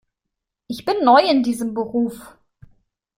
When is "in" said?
1.29-1.43